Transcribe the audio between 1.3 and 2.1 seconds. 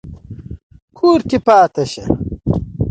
پاتې شئ